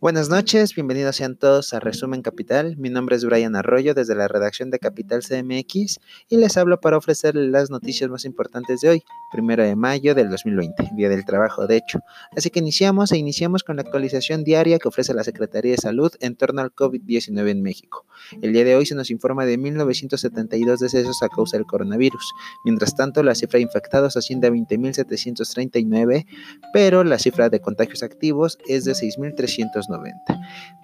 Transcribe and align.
Buenas 0.00 0.28
noches, 0.28 0.76
bienvenidos 0.76 1.16
sean 1.16 1.34
todos 1.34 1.74
a 1.74 1.80
Resumen 1.80 2.22
Capital. 2.22 2.76
Mi 2.76 2.88
nombre 2.88 3.16
es 3.16 3.24
Brian 3.24 3.56
Arroyo 3.56 3.94
desde 3.94 4.14
la 4.14 4.28
redacción 4.28 4.70
de 4.70 4.78
Capital 4.78 5.24
CMX 5.24 5.98
y 6.28 6.36
les 6.36 6.56
hablo 6.56 6.80
para 6.80 6.96
ofrecerles 6.96 7.50
las 7.50 7.68
noticias 7.68 8.08
más 8.08 8.24
importantes 8.24 8.80
de 8.80 8.90
hoy, 8.90 9.02
primero 9.32 9.64
de 9.64 9.74
mayo 9.74 10.14
del 10.14 10.30
2020, 10.30 10.90
Día 10.94 11.08
del 11.08 11.24
Trabajo 11.24 11.66
de 11.66 11.78
hecho. 11.78 11.98
Así 12.36 12.48
que 12.48 12.60
iniciamos 12.60 13.10
e 13.10 13.18
iniciamos 13.18 13.64
con 13.64 13.74
la 13.74 13.82
actualización 13.82 14.44
diaria 14.44 14.78
que 14.78 14.86
ofrece 14.86 15.12
la 15.14 15.24
Secretaría 15.24 15.72
de 15.72 15.78
Salud 15.78 16.12
en 16.20 16.36
torno 16.36 16.62
al 16.62 16.72
COVID-19 16.72 17.50
en 17.50 17.62
México. 17.62 18.06
El 18.40 18.52
día 18.52 18.62
de 18.62 18.76
hoy 18.76 18.86
se 18.86 18.94
nos 18.94 19.10
informa 19.10 19.46
de 19.46 19.58
1972 19.58 20.78
decesos 20.78 21.20
a 21.24 21.28
causa 21.28 21.56
del 21.56 21.66
coronavirus. 21.66 22.34
Mientras 22.64 22.94
tanto, 22.94 23.24
la 23.24 23.34
cifra 23.34 23.58
de 23.58 23.64
infectados 23.64 24.16
asciende 24.16 24.46
a 24.46 24.50
20.739, 24.52 26.24
pero 26.72 27.02
la 27.02 27.18
cifra 27.18 27.48
de 27.48 27.60
contagios 27.60 28.04
activos 28.04 28.58
es 28.68 28.84
de 28.84 28.92
6.300 28.92 29.87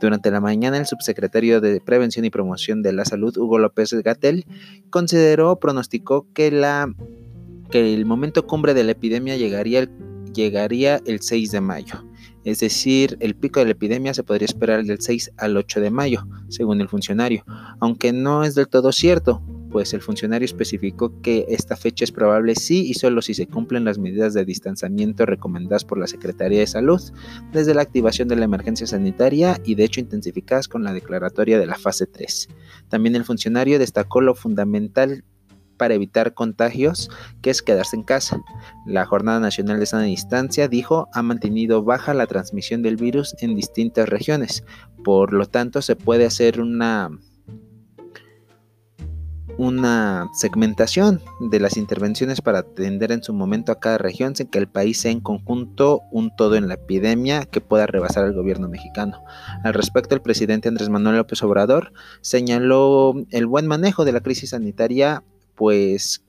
durante 0.01 0.31
la 0.31 0.41
mañana, 0.41 0.79
el 0.79 0.87
subsecretario 0.87 1.61
de 1.61 1.81
Prevención 1.81 2.25
y 2.25 2.31
Promoción 2.31 2.83
de 2.83 2.93
la 2.93 3.05
Salud, 3.05 3.37
Hugo 3.37 3.59
López 3.59 3.93
Gatel, 3.93 4.45
consideró, 4.91 5.59
pronosticó 5.59 6.27
que, 6.33 6.51
la, 6.51 6.93
que 7.71 7.95
el 7.95 8.07
momento 8.07 8.47
cumbre 8.47 8.75
de 8.75 8.85
la 8.85 8.93
epidemia 8.93 9.37
llegaría 9.37 9.81
el, 9.81 9.91
llegaría 10.35 11.01
el 11.07 11.21
6 11.21 11.53
de 11.53 11.61
mayo. 11.61 12.05
Es 12.45 12.61
decir, 12.61 13.17
el 13.21 13.35
pico 13.35 13.61
de 13.61 13.67
la 13.67 13.73
epidemia 13.73 14.13
se 14.13 14.23
podría 14.23 14.45
esperar 14.45 14.85
del 14.85 15.01
6 15.01 15.33
al 15.39 15.57
8 15.57 15.81
de 15.81 15.91
mayo, 15.91 16.27
según 16.49 16.81
el 16.81 16.89
funcionario, 16.89 17.45
aunque 17.81 18.13
no 18.13 18.45
es 18.45 18.55
del 18.55 18.69
todo 18.69 18.93
cierto, 18.93 19.43
pues 19.75 19.93
el 19.93 20.03
funcionario 20.03 20.45
especificó 20.45 21.21
que 21.21 21.47
esta 21.49 21.75
fecha 21.75 22.05
es 22.05 22.13
probable 22.13 22.55
sí 22.55 22.89
y 22.89 22.95
solo 22.95 23.21
si 23.23 23.35
se 23.35 23.49
cumplen 23.49 23.85
las 23.85 23.99
medidas 23.99 24.33
de 24.33 24.45
distanciamiento 24.45 25.27
recomendadas 25.27 25.85
por 25.85 25.99
la 25.99 26.07
Secretaría 26.07 26.61
de 26.61 26.69
Salud 26.69 27.03
desde 27.51 27.75
la 27.75 27.83
activación 27.83 28.29
de 28.29 28.37
la 28.37 28.45
emergencia 28.45 28.87
sanitaria 28.87 29.61
y 29.65 29.75
de 29.75 29.83
hecho 29.83 29.99
intensificadas 29.99 30.69
con 30.69 30.85
la 30.85 30.93
declaratoria 30.93 31.59
de 31.59 31.67
la 31.67 31.75
fase 31.75 32.07
3. 32.07 32.51
También 32.89 33.17
el 33.17 33.25
funcionario 33.25 33.81
destacó 33.81 34.21
lo 34.21 34.37
fundamental 34.37 35.25
para 35.77 35.95
evitar 35.95 36.35
contagios, 36.35 37.11
que 37.43 37.51
es 37.51 37.61
quedarse 37.61 37.97
en 37.97 38.05
casa. 38.05 38.41
La 38.87 39.07
Jornada 39.07 39.41
Nacional 39.41 39.81
de 39.81 39.87
Sana 39.87 40.05
Distancia 40.05 40.69
dijo 40.69 41.09
ha 41.13 41.23
mantenido 41.23 41.83
baja 41.83 42.15
la 42.15 42.29
transmisión 42.29 42.85
del 42.85 42.95
virus 42.95 43.35
en 43.41 43.57
distintas 43.57 44.09
regiones, 44.09 44.63
por 45.03 45.33
lo 45.33 45.47
tanto 45.47 45.83
se 45.83 45.97
puede 45.97 46.27
hacer 46.27 46.61
una 46.61 47.11
una 49.59 50.29
segmentación 50.33 51.21
de 51.41 51.61
las 51.61 51.77
intervenciones 51.77 52.41
para 52.41 52.61
atender 52.61 53.13
en 53.13 53.23
su 53.23 53.33
momento 53.33 53.73
a 53.73 53.81
cada 53.81 53.99
región 53.99 54.35
sin 54.37 54.49
que 54.49 54.59
el 54.59 54.69
país 54.69 55.01
sea 55.01 55.11
en 55.11 55.21
conjunto 55.21 56.03
un 56.11 56.35
todo 56.35 56.57
en 56.57 56.69
la 56.69 56.75
epidemia 56.75 57.45
que 57.45 57.61
pueda 57.61 57.87
rebasar 57.87 58.25
al 58.25 58.35
gobierno 58.35 58.69
mexicano. 58.69 59.23
Al 59.63 59.75
respecto, 59.75 60.15
el 60.15 60.23
presidente 60.23 60.69
Andrés 60.69 60.89
Manuel 60.89 61.17
López 61.17 61.43
Obrador 61.43 61.93
señaló 62.21 63.15
el 63.31 63.47
buen 63.47 63.67
manejo 63.67 64.05
de 64.05 64.13
la 64.13 64.21
crisis 64.21 64.51
sanitaria, 64.51 65.23
pues 65.55 66.23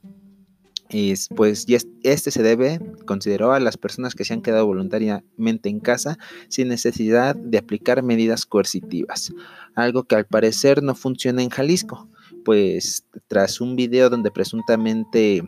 pues 1.36 1.66
este 2.04 2.32
se 2.32 2.44
debe, 2.44 2.80
consideró 3.06 3.54
a 3.54 3.60
las 3.60 3.76
personas 3.76 4.14
que 4.14 4.24
se 4.24 4.34
han 4.34 4.42
quedado 4.42 4.68
voluntariamente 4.68 5.68
en 5.68 5.80
casa 5.80 6.18
sin 6.48 6.68
necesidad 6.68 7.36
de 7.36 7.58
aplicar 7.58 8.04
medidas 8.04 8.46
coercitivas, 8.46 9.34
algo 9.74 10.04
que 10.04 10.16
al 10.16 10.26
parecer 10.26 10.84
no 10.84 10.94
funciona 10.94 11.42
en 11.42 11.50
Jalisco 11.50 12.08
pues 12.46 13.06
tras 13.28 13.60
un 13.60 13.76
video 13.76 14.10
donde 14.10 14.32
presuntamente 14.32 15.44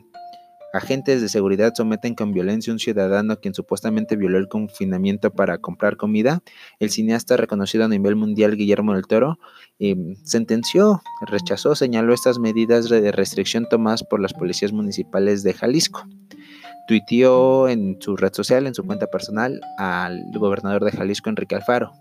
agentes 0.73 1.21
de 1.21 1.29
seguridad 1.29 1.73
someten 1.75 2.15
con 2.15 2.33
violencia 2.33 2.71
a 2.71 2.75
un 2.75 2.79
ciudadano 2.79 3.39
quien 3.39 3.53
supuestamente 3.53 4.15
violó 4.15 4.37
el 4.37 4.49
confinamiento 4.49 5.31
para 5.31 5.59
comprar 5.59 5.95
comida, 5.95 6.41
el 6.79 6.89
cineasta 6.89 7.37
reconocido 7.37 7.85
a 7.85 7.87
nivel 7.87 8.15
mundial 8.15 8.57
Guillermo 8.57 8.93
del 8.93 9.07
Toro 9.07 9.39
em, 9.79 10.15
sentenció, 10.23 11.01
rechazó, 11.25 11.75
señaló 11.75 12.13
estas 12.13 12.39
medidas 12.39 12.89
de 12.89 13.11
restricción 13.11 13.67
tomadas 13.69 14.03
por 14.03 14.19
las 14.19 14.33
policías 14.33 14.73
municipales 14.73 15.43
de 15.43 15.53
Jalisco. 15.53 16.03
Tuiteó 16.87 17.67
en 17.67 17.97
su 18.01 18.15
red 18.15 18.33
social, 18.33 18.65
en 18.65 18.73
su 18.73 18.83
cuenta 18.83 19.07
personal, 19.07 19.59
al 19.77 20.23
gobernador 20.33 20.85
de 20.85 20.91
Jalisco, 20.91 21.29
Enrique 21.29 21.55
Alfaro. 21.55 21.91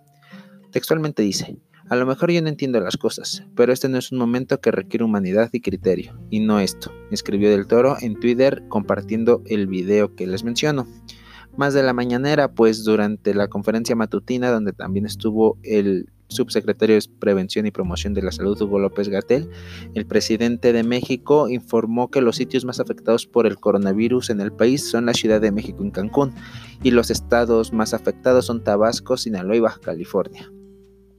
Textualmente 0.71 1.23
dice, 1.23 1.59
a 1.89 1.97
lo 1.97 2.07
mejor 2.07 2.31
yo 2.31 2.43
no 2.43 2.49
entiendo 2.49 2.81
las 2.81 2.97
cosas, 2.97 3.45
pero 3.55 3.73
este 3.73 3.89
no 3.89 3.99
es 3.99 4.11
un 4.13 4.19
momento 4.19 4.61
que 4.61 4.71
requiere 4.71 5.05
humanidad 5.05 5.51
y 5.53 5.61
criterio, 5.61 6.19
y 6.31 6.41
no 6.41 6.61
esto, 6.61 6.91
escribió 7.11 7.51
Del 7.51 7.67
Toro 7.67 7.97
en 8.01 8.19
Twitter 8.19 8.65
compartiendo 8.69 9.43
el 9.47 9.67
video 9.67 10.15
que 10.15 10.27
les 10.27 10.45
menciono. 10.45 10.87
Más 11.57 11.73
de 11.75 11.83
la 11.83 11.93
mañanera, 11.93 12.53
pues 12.53 12.85
durante 12.85 13.35
la 13.35 13.49
conferencia 13.49 13.97
matutina 13.97 14.51
donde 14.51 14.73
también 14.73 15.07
estuvo 15.07 15.59
el 15.63 16.11
subsecretario 16.29 16.97
de 16.97 17.03
Prevención 17.21 17.67
y 17.67 17.71
Promoción 17.71 18.13
de 18.13 18.23
la 18.23 18.33
Salud, 18.33 18.61
Hugo 18.61 18.79
López 18.79 19.09
Gatel, 19.09 19.49
el 19.95 20.07
presidente 20.07 20.73
de 20.73 20.83
México 20.83 21.49
informó 21.49 22.11
que 22.11 22.21
los 22.21 22.37
sitios 22.37 22.65
más 22.65 22.81
afectados 22.81 23.27
por 23.27 23.47
el 23.47 23.59
coronavirus 23.59 24.31
en 24.31 24.41
el 24.41 24.53
país 24.53 24.89
son 24.89 25.07
la 25.07 25.15
Ciudad 25.15 25.41
de 25.41 25.53
México 25.53 25.85
y 25.85 25.91
Cancún, 25.93 26.35
y 26.83 26.91
los 26.91 27.11
estados 27.11 27.73
más 27.73 27.95
afectados 27.95 28.47
son 28.47 28.65
Tabasco, 28.65 29.17
Sinaloa 29.17 29.57
y 29.57 29.61
Baja 29.61 29.81
California. 29.81 30.51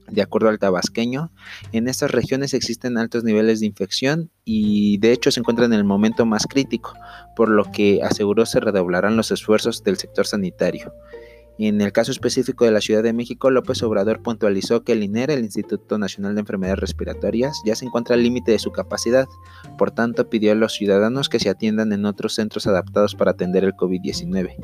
De 0.10 0.22
acuerdo 0.22 0.50
al 0.50 0.60
tabasqueño, 0.60 1.32
en 1.74 1.88
estas 1.88 2.12
regiones 2.12 2.54
existen 2.54 2.98
altos 2.98 3.24
niveles 3.24 3.60
de 3.60 3.66
infección 3.66 4.32
y 4.46 4.98
de 5.00 5.12
hecho 5.12 5.32
se 5.32 5.42
encuentran 5.42 5.74
en 5.74 5.80
el 5.80 5.84
momento 5.84 6.26
más 6.26 6.48
crítico, 6.48 6.94
por 7.36 7.50
lo 7.50 7.66
que 7.72 8.02
aseguró 8.02 8.46
se 8.46 8.62
redoblarán 8.62 9.18
los 9.18 9.32
esfuerzos 9.32 9.84
del 9.84 9.98
sector 9.98 10.26
sanitario. 10.26 10.94
En 11.60 11.82
el 11.82 11.92
caso 11.92 12.12
específico 12.12 12.66
de 12.66 12.72
la 12.72 12.82
Ciudad 12.82 13.02
de 13.02 13.14
México, 13.14 13.50
López 13.50 13.82
Obrador 13.82 14.22
puntualizó 14.22 14.84
que 14.84 14.92
el 14.92 15.04
INER, 15.04 15.32
el 15.32 15.44
Instituto 15.44 15.98
Nacional 15.98 16.36
de 16.36 16.42
Enfermedades 16.42 16.80
Respiratorias, 16.80 17.62
ya 17.66 17.76
se 17.76 17.86
encuentra 17.86 18.14
al 18.14 18.22
límite 18.22 18.52
de 18.52 18.60
su 18.60 18.72
capacidad. 18.72 19.28
Por 19.76 19.90
tanto, 19.90 20.30
pidió 20.30 20.52
a 20.52 20.56
los 20.56 20.74
ciudadanos 20.74 21.30
que 21.30 21.40
se 21.40 21.50
atiendan 21.50 21.92
en 21.94 22.06
otros 22.06 22.36
centros 22.36 22.68
adaptados 22.68 23.16
para 23.16 23.32
atender 23.32 23.64
el 23.64 23.74
COVID-19. 23.74 24.56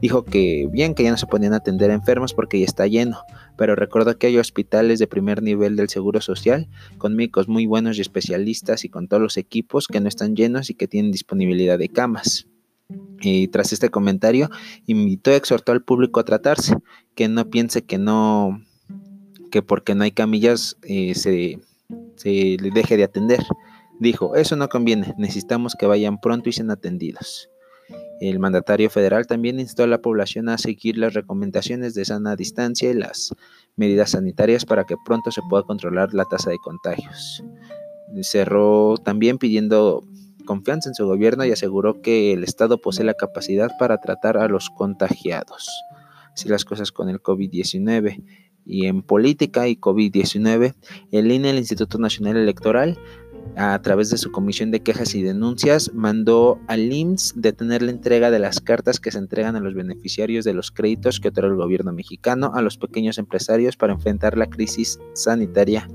Dijo 0.00 0.24
que 0.24 0.68
bien 0.70 0.94
que 0.94 1.02
ya 1.02 1.10
no 1.10 1.16
se 1.16 1.26
podían 1.26 1.54
atender 1.54 1.90
enfermos 1.90 2.34
porque 2.34 2.60
ya 2.60 2.66
está 2.66 2.86
lleno, 2.86 3.24
pero 3.56 3.74
recordó 3.74 4.18
que 4.18 4.28
hay 4.28 4.38
hospitales 4.38 4.98
de 4.98 5.06
primer 5.06 5.42
nivel 5.42 5.76
del 5.76 5.88
Seguro 5.88 6.20
Social, 6.20 6.68
con 6.98 7.14
médicos 7.14 7.48
muy 7.48 7.66
buenos 7.66 7.98
y 7.98 8.00
especialistas 8.00 8.84
y 8.84 8.88
con 8.88 9.08
todos 9.08 9.22
los 9.22 9.36
equipos 9.36 9.88
que 9.88 10.00
no 10.00 10.08
están 10.08 10.36
llenos 10.36 10.70
y 10.70 10.74
que 10.74 10.88
tienen 10.88 11.12
disponibilidad 11.12 11.78
de 11.78 11.88
camas. 11.88 12.46
Y 13.20 13.48
tras 13.48 13.72
este 13.72 13.90
comentario, 13.90 14.50
invitó 14.86 15.30
y 15.30 15.34
exhortó 15.34 15.72
al 15.72 15.82
público 15.82 16.20
a 16.20 16.24
tratarse, 16.24 16.76
que 17.14 17.28
no 17.28 17.48
piense 17.48 17.82
que 17.82 17.98
no, 17.98 18.60
que 19.50 19.62
porque 19.62 19.94
no 19.94 20.04
hay 20.04 20.12
camillas 20.12 20.76
eh, 20.82 21.14
se, 21.14 21.60
se 22.16 22.56
deje 22.74 22.96
de 22.96 23.04
atender. 23.04 23.42
Dijo, 24.00 24.34
eso 24.34 24.56
no 24.56 24.68
conviene, 24.68 25.14
necesitamos 25.18 25.76
que 25.78 25.86
vayan 25.86 26.20
pronto 26.20 26.48
y 26.48 26.52
sean 26.52 26.70
atendidos. 26.70 27.51
El 28.22 28.38
mandatario 28.38 28.88
federal 28.88 29.26
también 29.26 29.58
instó 29.58 29.82
a 29.82 29.88
la 29.88 30.00
población 30.00 30.48
a 30.48 30.56
seguir 30.56 30.96
las 30.96 31.12
recomendaciones 31.12 31.92
de 31.94 32.04
sana 32.04 32.36
distancia 32.36 32.88
y 32.88 32.94
las 32.94 33.34
medidas 33.74 34.10
sanitarias 34.10 34.64
para 34.64 34.84
que 34.84 34.94
pronto 35.04 35.32
se 35.32 35.40
pueda 35.50 35.64
controlar 35.64 36.14
la 36.14 36.24
tasa 36.26 36.50
de 36.50 36.58
contagios. 36.58 37.42
Cerró 38.20 38.94
también 38.96 39.38
pidiendo 39.38 40.04
confianza 40.44 40.88
en 40.88 40.94
su 40.94 41.04
gobierno 41.04 41.44
y 41.44 41.50
aseguró 41.50 42.00
que 42.00 42.32
el 42.32 42.44
Estado 42.44 42.80
posee 42.80 43.04
la 43.04 43.14
capacidad 43.14 43.72
para 43.76 43.98
tratar 43.98 44.38
a 44.38 44.46
los 44.46 44.70
contagiados. 44.70 45.68
Así 46.32 46.48
las 46.48 46.64
cosas 46.64 46.92
con 46.92 47.08
el 47.08 47.20
COVID-19 47.20 48.22
y 48.64 48.86
en 48.86 49.02
política 49.02 49.66
y 49.66 49.74
COVID-19, 49.74 50.74
el 51.10 51.32
INE, 51.32 51.50
el 51.50 51.58
Instituto 51.58 51.98
Nacional 51.98 52.36
Electoral, 52.36 52.96
a 53.56 53.80
través 53.82 54.10
de 54.10 54.16
su 54.16 54.32
comisión 54.32 54.70
de 54.70 54.80
quejas 54.80 55.14
y 55.14 55.22
denuncias, 55.22 55.92
mandó 55.92 56.58
al 56.68 56.92
IMSS 56.92 57.34
detener 57.36 57.82
la 57.82 57.90
entrega 57.90 58.30
de 58.30 58.38
las 58.38 58.60
cartas 58.60 58.98
que 58.98 59.10
se 59.10 59.18
entregan 59.18 59.56
a 59.56 59.60
los 59.60 59.74
beneficiarios 59.74 60.44
de 60.44 60.54
los 60.54 60.70
créditos 60.70 61.20
que 61.20 61.28
otorga 61.28 61.50
el 61.50 61.56
gobierno 61.56 61.92
mexicano 61.92 62.52
a 62.54 62.62
los 62.62 62.78
pequeños 62.78 63.18
empresarios 63.18 63.76
para 63.76 63.92
enfrentar 63.92 64.38
la 64.38 64.48
crisis 64.48 64.98
sanitaria 65.14 65.88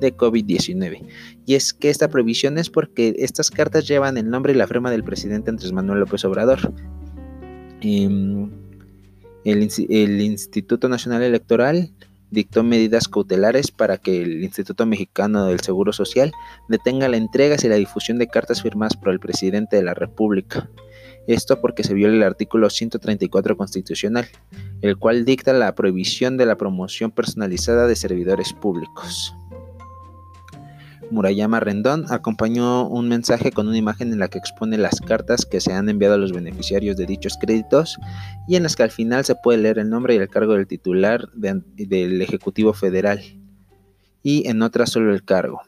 de 0.00 0.16
COVID-19. 0.16 1.06
Y 1.46 1.54
es 1.54 1.72
que 1.72 1.90
esta 1.90 2.08
prohibición 2.08 2.58
es 2.58 2.68
porque 2.68 3.14
estas 3.18 3.50
cartas 3.50 3.86
llevan 3.86 4.16
el 4.16 4.28
nombre 4.28 4.52
y 4.52 4.56
la 4.56 4.66
firma 4.66 4.90
del 4.90 5.04
presidente 5.04 5.50
Andrés 5.50 5.72
Manuel 5.72 6.00
López 6.00 6.24
Obrador. 6.24 6.72
Em, 7.80 8.50
el 9.44 10.20
Instituto 10.20 10.88
Nacional 10.88 11.22
Electoral 11.22 11.92
dictó 12.34 12.62
medidas 12.62 13.08
cautelares 13.08 13.70
para 13.70 13.96
que 13.96 14.22
el 14.22 14.44
Instituto 14.44 14.84
Mexicano 14.84 15.46
del 15.46 15.60
Seguro 15.60 15.92
Social 15.92 16.32
detenga 16.68 17.08
la 17.08 17.16
entrega 17.16 17.56
y 17.62 17.68
la 17.68 17.76
difusión 17.76 18.18
de 18.18 18.26
cartas 18.26 18.60
firmadas 18.60 18.96
por 18.96 19.10
el 19.10 19.20
presidente 19.20 19.76
de 19.76 19.82
la 19.82 19.94
República. 19.94 20.68
Esto 21.26 21.60
porque 21.60 21.84
se 21.84 21.94
viola 21.94 22.14
el 22.14 22.22
artículo 22.22 22.68
134 22.68 23.56
constitucional, 23.56 24.26
el 24.82 24.98
cual 24.98 25.24
dicta 25.24 25.54
la 25.54 25.74
prohibición 25.74 26.36
de 26.36 26.44
la 26.44 26.58
promoción 26.58 27.10
personalizada 27.10 27.86
de 27.86 27.96
servidores 27.96 28.52
públicos. 28.52 29.34
Murayama 31.10 31.60
Rendón 31.60 32.06
acompañó 32.10 32.88
un 32.88 33.08
mensaje 33.08 33.52
con 33.52 33.68
una 33.68 33.78
imagen 33.78 34.12
en 34.12 34.18
la 34.18 34.28
que 34.28 34.38
expone 34.38 34.78
las 34.78 35.00
cartas 35.00 35.46
que 35.46 35.60
se 35.60 35.72
han 35.72 35.88
enviado 35.88 36.14
a 36.14 36.18
los 36.18 36.32
beneficiarios 36.32 36.96
de 36.96 37.06
dichos 37.06 37.36
créditos 37.40 37.98
y 38.48 38.56
en 38.56 38.62
las 38.62 38.76
que 38.76 38.82
al 38.82 38.90
final 38.90 39.24
se 39.24 39.34
puede 39.34 39.58
leer 39.58 39.78
el 39.78 39.90
nombre 39.90 40.14
y 40.14 40.18
el 40.18 40.28
cargo 40.28 40.54
del 40.54 40.66
titular 40.66 41.28
del 41.32 42.22
Ejecutivo 42.22 42.72
Federal 42.72 43.20
y 44.22 44.48
en 44.48 44.62
otras 44.62 44.90
solo 44.90 45.12
el 45.12 45.24
cargo. 45.24 45.60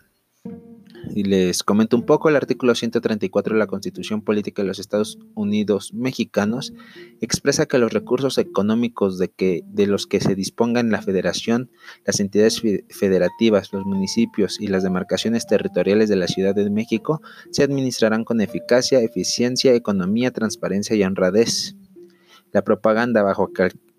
Y 1.15 1.25
les 1.25 1.63
comento 1.63 1.97
un 1.97 2.05
poco, 2.05 2.29
el 2.29 2.37
artículo 2.37 2.75
134 2.75 3.55
de 3.55 3.59
la 3.59 3.67
Constitución 3.67 4.23
Política 4.23 4.63
de 4.63 4.69
los 4.69 4.79
Estados 4.79 5.19
Unidos 5.35 5.93
Mexicanos 5.95 6.73
expresa 7.21 7.67
que 7.67 7.79
los 7.79 7.93
recursos 7.93 8.39
económicos 8.39 9.19
de, 9.19 9.29
que, 9.29 9.63
de 9.67 9.87
los 9.87 10.07
que 10.07 10.21
se 10.21 10.35
disponga 10.35 10.81
en 10.81 10.91
la 10.91 11.03
federación, 11.03 11.71
las 12.05 12.21
entidades 12.21 12.63
federativas, 12.91 13.73
los 13.73 13.85
municipios 13.85 14.61
y 14.61 14.67
las 14.67 14.83
demarcaciones 14.83 15.47
territoriales 15.47 16.09
de 16.09 16.17
la 16.17 16.29
Ciudad 16.29 16.55
de 16.55 16.69
México 16.71 17.23
se 17.51 17.63
administrarán 17.63 18.25
con 18.25 18.41
eficacia, 18.41 19.01
eficiencia, 19.01 19.75
economía, 19.75 20.33
transparencia 20.33 20.97
y 20.97 21.05
honradez. 21.05 21.77
La 22.53 22.63
propaganda 22.63 23.23
bajo 23.23 23.53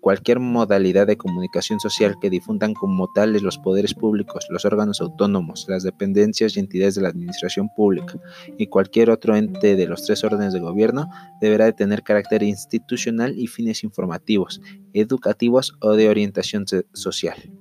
cualquier 0.08 0.40
modalidad 0.40 1.06
de 1.06 1.18
comunicación 1.18 1.80
social 1.80 2.16
que 2.18 2.30
difundan 2.30 2.72
como 2.72 3.08
tales 3.08 3.42
los 3.42 3.58
poderes 3.58 3.92
públicos, 3.92 4.46
los 4.48 4.64
órganos 4.64 5.02
autónomos, 5.02 5.66
las 5.68 5.82
dependencias 5.82 6.56
y 6.56 6.60
entidades 6.60 6.94
de 6.94 7.02
la 7.02 7.10
administración 7.10 7.68
pública 7.76 8.18
y 8.56 8.68
cualquier 8.68 9.10
otro 9.10 9.36
ente 9.36 9.76
de 9.76 9.86
los 9.86 10.06
tres 10.06 10.24
órdenes 10.24 10.54
de 10.54 10.60
gobierno 10.60 11.10
deberá 11.42 11.66
de 11.66 11.74
tener 11.74 12.02
carácter 12.02 12.42
institucional 12.42 13.38
y 13.38 13.48
fines 13.48 13.84
informativos, 13.84 14.62
educativos 14.94 15.74
o 15.82 15.92
de 15.92 16.08
orientación 16.08 16.64
social. 16.94 17.52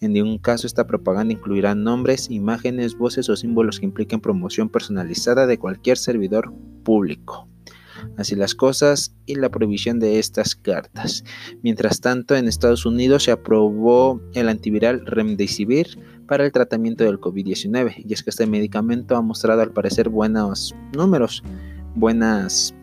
En 0.00 0.12
ningún 0.12 0.38
caso 0.38 0.68
esta 0.68 0.86
propaganda 0.86 1.34
incluirá 1.34 1.74
nombres, 1.74 2.30
imágenes, 2.30 2.96
voces 2.96 3.28
o 3.30 3.34
símbolos 3.34 3.80
que 3.80 3.86
impliquen 3.86 4.20
promoción 4.20 4.68
personalizada 4.68 5.48
de 5.48 5.58
cualquier 5.58 5.98
servidor 5.98 6.54
público 6.84 7.48
así 8.16 8.34
las 8.34 8.54
cosas 8.54 9.14
y 9.26 9.34
la 9.36 9.50
prohibición 9.50 9.98
de 9.98 10.18
estas 10.18 10.54
cartas. 10.54 11.24
Mientras 11.62 12.00
tanto, 12.00 12.36
en 12.36 12.48
Estados 12.48 12.86
Unidos 12.86 13.24
se 13.24 13.32
aprobó 13.32 14.20
el 14.34 14.48
antiviral 14.48 15.04
Remdesivir 15.06 15.98
para 16.26 16.44
el 16.44 16.52
tratamiento 16.52 17.04
del 17.04 17.20
COVID-19 17.20 18.04
y 18.06 18.12
es 18.12 18.22
que 18.22 18.30
este 18.30 18.46
medicamento 18.46 19.16
ha 19.16 19.22
mostrado 19.22 19.62
al 19.62 19.72
parecer 19.72 20.08
buenos 20.08 20.74
números, 20.92 21.42
buenas 21.94 22.74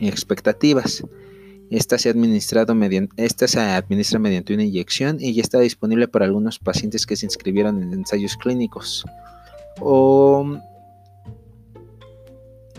expectativas. 0.00 1.04
Esta 1.70 1.98
se, 1.98 2.10
administra 2.10 2.64
mediante 4.18 4.54
una 4.54 4.62
inyección 4.62 5.18
y 5.20 5.34
ya 5.34 5.42
está 5.42 5.58
disponible 5.58 6.06
para 6.06 6.24
algunos 6.24 6.58
pacientes 6.58 7.06
que 7.06 7.16
se 7.16 7.26
inscribieron 7.26 7.82
en 7.82 7.92
ensayos 7.92 8.36
clínicos. 8.36 9.04
O 9.80 10.58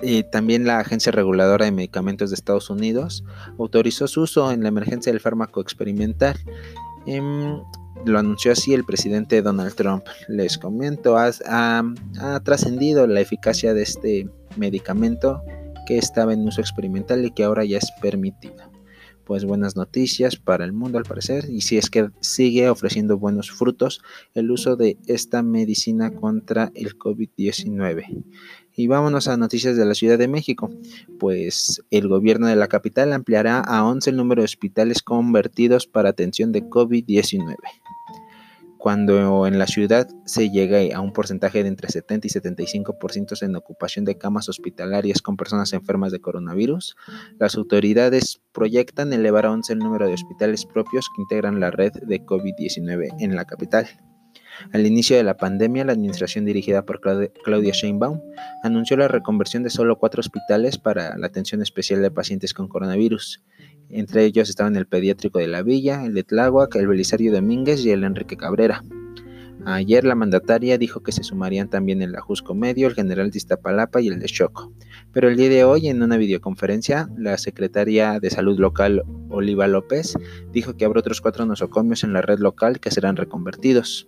y 0.01 0.23
también 0.23 0.65
la 0.65 0.79
Agencia 0.79 1.11
Reguladora 1.11 1.65
de 1.65 1.71
Medicamentos 1.71 2.29
de 2.29 2.35
Estados 2.35 2.69
Unidos 2.69 3.23
autorizó 3.57 4.07
su 4.07 4.21
uso 4.21 4.51
en 4.51 4.63
la 4.63 4.69
emergencia 4.69 5.11
del 5.11 5.21
fármaco 5.21 5.61
experimental. 5.61 6.37
Em, 7.05 7.59
lo 8.05 8.19
anunció 8.19 8.51
así 8.51 8.73
el 8.73 8.83
presidente 8.83 9.41
Donald 9.41 9.73
Trump. 9.75 10.03
Les 10.27 10.57
comento, 10.57 11.17
ha 11.17 11.83
trascendido 12.43 13.07
la 13.07 13.21
eficacia 13.21 13.73
de 13.73 13.83
este 13.83 14.29
medicamento 14.55 15.41
que 15.87 15.97
estaba 15.97 16.33
en 16.33 16.47
uso 16.47 16.61
experimental 16.61 17.25
y 17.25 17.31
que 17.31 17.43
ahora 17.43 17.65
ya 17.65 17.77
es 17.77 17.91
permitido. 18.01 18.76
Pues 19.27 19.43
buenas 19.43 19.75
noticias 19.75 20.37
para 20.37 20.63
el 20.63 20.71
mundo 20.71 20.97
al 20.97 21.03
parecer 21.03 21.49
y 21.49 21.59
si 21.59 21.77
es 21.77 21.89
que 21.89 22.11
sigue 22.21 22.69
ofreciendo 22.69 23.17
buenos 23.17 23.51
frutos 23.51 24.01
el 24.33 24.49
uso 24.49 24.77
de 24.77 24.97
esta 25.05 25.43
medicina 25.43 26.15
contra 26.15 26.71
el 26.75 26.97
COVID-19. 26.97 28.23
Y 28.73 28.87
vámonos 28.87 29.27
a 29.27 29.35
noticias 29.35 29.75
de 29.75 29.83
la 29.83 29.95
Ciudad 29.95 30.17
de 30.17 30.29
México. 30.29 30.69
Pues 31.19 31.83
el 31.91 32.07
gobierno 32.07 32.47
de 32.47 32.55
la 32.55 32.69
capital 32.69 33.11
ampliará 33.11 33.59
a 33.59 33.85
11 33.85 34.11
el 34.11 34.15
número 34.15 34.43
de 34.43 34.45
hospitales 34.45 35.03
convertidos 35.03 35.87
para 35.87 36.07
atención 36.07 36.53
de 36.53 36.63
COVID-19. 36.63 37.57
Cuando 38.87 39.45
en 39.47 39.59
la 39.59 39.67
ciudad 39.67 40.07
se 40.23 40.49
llegue 40.49 40.93
a 40.93 41.01
un 41.01 41.11
porcentaje 41.11 41.61
de 41.61 41.67
entre 41.67 41.89
70 41.89 42.25
y 42.25 42.29
75% 42.29 43.41
en 43.41 43.57
ocupación 43.57 44.05
de 44.05 44.17
camas 44.17 44.47
hospitalarias 44.47 45.21
con 45.21 45.35
personas 45.35 45.73
enfermas 45.73 46.13
de 46.13 46.21
coronavirus, 46.21 46.95
las 47.37 47.55
autoridades 47.55 48.39
proyectan 48.53 49.11
elevar 49.11 49.45
a 49.45 49.51
11 49.51 49.73
el 49.73 49.79
número 49.79 50.07
de 50.07 50.13
hospitales 50.13 50.65
propios 50.65 51.09
que 51.13 51.21
integran 51.21 51.59
la 51.59 51.69
red 51.69 51.91
de 52.01 52.25
COVID-19 52.25 53.09
en 53.19 53.35
la 53.35 53.43
capital. 53.43 53.89
Al 54.71 54.85
inicio 54.85 55.17
de 55.17 55.23
la 55.23 55.35
pandemia, 55.35 55.83
la 55.83 55.91
administración 55.91 56.45
dirigida 56.45 56.85
por 56.85 57.01
Claudia 57.01 57.73
Sheinbaum 57.73 58.21
anunció 58.63 58.95
la 58.95 59.09
reconversión 59.09 59.63
de 59.63 59.69
solo 59.69 59.97
cuatro 59.97 60.21
hospitales 60.21 60.77
para 60.77 61.17
la 61.17 61.27
atención 61.27 61.61
especial 61.61 62.01
de 62.01 62.11
pacientes 62.11 62.53
con 62.53 62.69
coronavirus. 62.69 63.43
Entre 63.89 64.25
ellos 64.25 64.49
estaban 64.49 64.75
el 64.75 64.85
pediátrico 64.85 65.39
de 65.39 65.47
la 65.47 65.63
Villa, 65.63 66.05
el 66.05 66.13
de 66.13 66.23
Tláhuac, 66.23 66.75
el 66.75 66.87
Belisario 66.87 67.31
Domínguez 67.31 67.85
y 67.85 67.91
el 67.91 68.03
Enrique 68.03 68.35
Cabrera. 68.35 68.83
Ayer 69.65 70.03
la 70.03 70.15
mandataria 70.15 70.77
dijo 70.77 71.01
que 71.01 71.11
se 71.11 71.23
sumarían 71.23 71.69
también 71.69 72.01
el 72.01 72.15
Ajusco 72.15 72.53
Medio, 72.55 72.87
el 72.87 72.93
General 72.93 73.31
de 73.31 73.37
Iztapalapa 73.37 74.01
y 74.01 74.07
el 74.07 74.19
de 74.19 74.27
Choco. 74.27 74.71
Pero 75.11 75.29
el 75.29 75.35
día 75.35 75.49
de 75.49 75.63
hoy, 75.63 75.87
en 75.87 76.01
una 76.01 76.17
videoconferencia, 76.17 77.09
la 77.17 77.37
secretaria 77.37 78.19
de 78.19 78.29
Salud 78.29 78.59
local, 78.59 79.03
Oliva 79.29 79.67
López, 79.67 80.13
dijo 80.51 80.77
que 80.77 80.85
habrá 80.85 80.99
otros 80.99 81.21
cuatro 81.21 81.45
nosocomios 81.45 82.03
en 82.03 82.13
la 82.13 82.21
red 82.21 82.39
local 82.39 82.79
que 82.79 82.91
serán 82.91 83.15
reconvertidos 83.15 84.07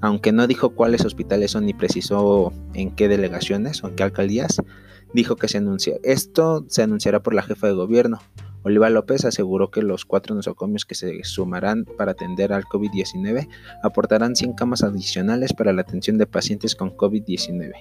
aunque 0.00 0.32
no 0.32 0.46
dijo 0.46 0.70
cuáles 0.70 1.04
hospitales 1.04 1.52
son 1.52 1.66
ni 1.66 1.74
precisó 1.74 2.52
en 2.74 2.94
qué 2.94 3.08
delegaciones 3.08 3.82
o 3.82 3.88
en 3.88 3.96
qué 3.96 4.02
alcaldías, 4.02 4.62
dijo 5.16 5.36
que 5.36 5.48
se 5.48 5.58
anuncia. 5.58 5.96
Esto 6.02 6.66
se 6.68 6.82
anunciará 6.82 7.22
por 7.22 7.32
la 7.32 7.42
jefa 7.42 7.66
de 7.66 7.72
gobierno. 7.72 8.20
Oliva 8.62 8.90
López 8.90 9.24
aseguró 9.24 9.70
que 9.70 9.80
los 9.80 10.04
cuatro 10.04 10.34
nosocomios 10.34 10.84
que 10.84 10.94
se 10.94 11.24
sumarán 11.24 11.86
para 11.86 12.12
atender 12.12 12.52
al 12.52 12.64
COVID-19 12.64 13.48
aportarán 13.82 14.36
100 14.36 14.52
camas 14.52 14.82
adicionales 14.82 15.54
para 15.54 15.72
la 15.72 15.80
atención 15.80 16.18
de 16.18 16.26
pacientes 16.26 16.76
con 16.76 16.94
COVID-19. 16.94 17.72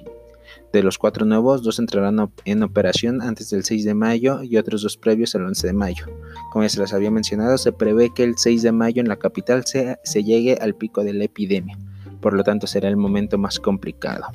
De 0.72 0.82
los 0.82 0.98
cuatro 0.98 1.26
nuevos, 1.26 1.62
dos 1.62 1.80
entrarán 1.80 2.32
en 2.46 2.64
operación 2.64 3.22
antes 3.22 3.50
del 3.50 3.66
6 3.66 3.84
de 3.84 3.94
mayo 3.96 4.42
y 4.42 4.56
otros 4.56 4.82
dos 4.82 4.96
previos 4.96 5.36
al 5.36 5.46
11 5.46 5.68
de 5.68 5.74
mayo. 5.74 6.06
Como 6.54 6.64
ya 6.64 6.70
se 6.70 6.80
les 6.80 6.94
había 6.94 7.12
mencionado, 7.12 7.58
se 7.58 7.74
prevé 7.74 8.14
que 8.14 8.24
el 8.24 8.38
6 8.38 8.62
de 8.62 8.72
mayo 8.72 9.02
en 9.02 9.10
la 9.10 9.18
capital 9.18 9.66
se, 9.66 9.98
se 10.04 10.24
llegue 10.24 10.58
al 10.62 10.76
pico 10.76 11.04
de 11.04 11.14
la 11.14 11.26
epidemia 11.26 11.78
por 12.26 12.34
lo 12.34 12.44
tanto 12.44 12.66
será 12.66 12.90
el 12.90 12.98
momento 12.98 13.38
más 13.38 13.60
complicado. 13.60 14.26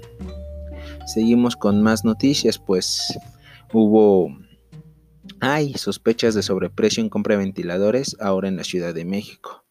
Seguimos 1.13 1.57
con 1.57 1.83
más 1.83 2.05
noticias, 2.05 2.59
pues 2.59 3.19
hubo... 3.73 4.29
Hay 5.41 5.75
sospechas 5.75 6.37
de 6.37 6.43
sobreprecio 6.43 7.03
en 7.03 7.09
compra 7.09 7.35
de 7.35 7.45
ventiladores 7.45 8.17
ahora 8.21 8.47
en 8.47 8.57
la 8.57 8.63
Ciudad 8.63 8.95
de 8.95 9.05
México. 9.05 9.65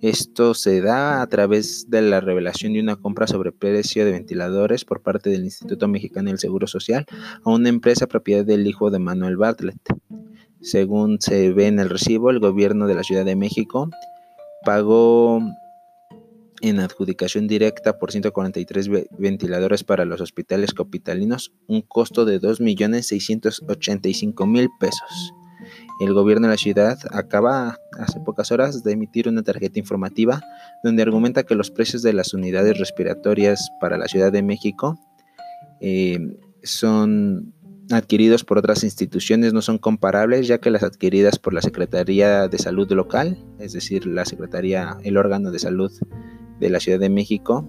Esto 0.00 0.54
se 0.54 0.80
da 0.80 1.20
a 1.20 1.26
través 1.26 1.90
de 1.90 2.00
la 2.00 2.20
revelación 2.20 2.72
de 2.72 2.80
una 2.80 2.96
compra 2.96 3.26
sobre 3.26 3.52
precio 3.52 4.06
de 4.06 4.12
ventiladores 4.12 4.86
por 4.86 5.02
parte 5.02 5.28
del 5.28 5.44
Instituto 5.44 5.88
Mexicano 5.88 6.30
del 6.30 6.38
Seguro 6.38 6.66
Social 6.66 7.04
a 7.44 7.50
una 7.50 7.68
empresa 7.68 8.06
propiedad 8.06 8.46
del 8.46 8.66
hijo 8.66 8.90
de 8.90 8.98
Manuel 8.98 9.36
Bartlett. 9.36 9.80
Según 10.62 11.20
se 11.20 11.52
ve 11.52 11.66
en 11.66 11.80
el 11.80 11.90
recibo, 11.90 12.30
el 12.30 12.40
gobierno 12.40 12.86
de 12.86 12.94
la 12.94 13.02
Ciudad 13.02 13.26
de 13.26 13.36
México 13.36 13.90
pagó 14.64 15.42
en 16.60 16.80
adjudicación 16.80 17.46
directa 17.46 17.98
por 17.98 18.12
143 18.12 18.90
ventiladores 19.18 19.84
para 19.84 20.04
los 20.04 20.20
hospitales 20.20 20.74
capitalinos, 20.74 21.54
un 21.66 21.80
costo 21.82 22.24
de 22.24 22.40
2.685.000 22.40 24.68
pesos. 24.78 25.32
El 26.00 26.14
gobierno 26.14 26.46
de 26.46 26.54
la 26.54 26.58
ciudad 26.58 26.96
acaba 27.10 27.76
hace 27.98 28.20
pocas 28.20 28.52
horas 28.52 28.84
de 28.84 28.92
emitir 28.92 29.28
una 29.28 29.42
tarjeta 29.42 29.80
informativa 29.80 30.40
donde 30.84 31.02
argumenta 31.02 31.42
que 31.42 31.56
los 31.56 31.70
precios 31.70 32.02
de 32.02 32.12
las 32.12 32.34
unidades 32.34 32.78
respiratorias 32.78 33.70
para 33.80 33.98
la 33.98 34.06
Ciudad 34.06 34.30
de 34.30 34.42
México 34.42 34.96
eh, 35.80 36.20
son 36.62 37.54
adquiridos 37.90 38.44
por 38.44 38.58
otras 38.58 38.84
instituciones 38.84 39.52
no 39.52 39.62
son 39.62 39.78
comparables 39.78 40.46
ya 40.46 40.58
que 40.58 40.70
las 40.70 40.82
adquiridas 40.82 41.38
por 41.38 41.54
la 41.54 41.62
Secretaría 41.62 42.48
de 42.48 42.58
Salud 42.58 42.90
local, 42.92 43.38
es 43.58 43.72
decir, 43.72 44.06
la 44.06 44.24
Secretaría, 44.24 44.98
el 45.02 45.16
órgano 45.16 45.50
de 45.50 45.58
salud 45.58 45.90
de 46.60 46.70
la 46.70 46.80
Ciudad 46.80 46.98
de 46.98 47.10
México 47.10 47.66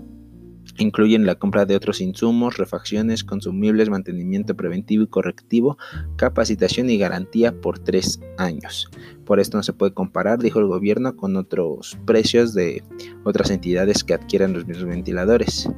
incluyen 0.77 1.25
la 1.25 1.35
compra 1.35 1.65
de 1.65 1.75
otros 1.75 2.01
insumos, 2.01 2.57
refacciones, 2.57 3.23
consumibles, 3.23 3.89
mantenimiento 3.89 4.55
preventivo 4.55 5.03
y 5.03 5.07
correctivo, 5.07 5.77
capacitación 6.15 6.89
y 6.89 6.97
garantía 6.97 7.59
por 7.59 7.79
tres 7.79 8.19
años. 8.37 8.89
Por 9.25 9.39
esto 9.39 9.57
no 9.57 9.63
se 9.63 9.73
puede 9.73 9.93
comparar, 9.93 10.39
dijo 10.39 10.59
el 10.59 10.67
gobierno, 10.67 11.15
con 11.15 11.35
otros 11.35 11.97
precios 12.05 12.53
de 12.53 12.83
otras 13.23 13.49
entidades 13.49 14.03
que 14.03 14.13
adquieran 14.13 14.53
los 14.53 14.65
mismos 14.65 14.87
ventiladores. 14.87 15.69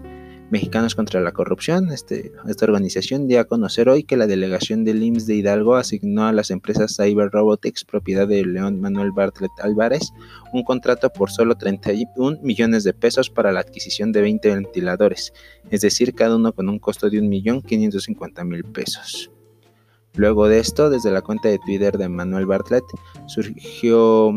Mexicanos 0.52 0.96
contra 0.96 1.22
la 1.22 1.32
Corrupción, 1.32 1.92
este, 1.92 2.34
esta 2.46 2.66
organización 2.66 3.26
dio 3.28 3.40
a 3.40 3.46
conocer 3.46 3.88
hoy 3.88 4.04
que 4.04 4.18
la 4.18 4.28
delegación 4.28 4.84
del 4.84 5.02
IMSS 5.02 5.26
de 5.26 5.36
Hidalgo 5.36 5.76
asignó 5.76 6.28
a 6.28 6.34
las 6.34 6.52
empresas 6.52 6.98
Cyber 6.98 7.30
Robotics, 7.32 7.86
propiedad 7.86 8.28
de 8.28 8.46
León 8.46 8.82
Manuel 8.82 9.14
Bartlett 9.14 9.52
Álvarez, 9.62 10.12
un 10.52 10.64
contrato 10.64 11.10
por 11.10 11.32
solo 11.32 11.56
31 11.56 12.40
millones 12.42 12.84
de 12.84 12.94
pesos 12.94 13.30
para 13.30 13.54
la 13.54 13.62
adquisición 13.62 14.12
de 14.12 14.22
20 14.22 14.54
ventiladores, 14.56 15.32
es 15.70 15.80
decir, 15.80 16.14
cada 16.14 16.36
uno 16.36 16.52
con 16.52 16.68
un 16.68 16.80
costo 16.80 17.10
de 17.10 17.22
1.550.000 17.22 18.72
pesos. 18.74 19.32
Luego 20.16 20.50
de 20.50 20.60
esto, 20.60 20.90
desde 20.90 21.12
la 21.12 21.22
cuenta 21.22 21.48
de 21.48 21.60
Twitter 21.60 21.98
de 21.98 22.10
Manuel 22.10 22.46
Bartlett, 22.46 22.84
surgió 23.28 24.34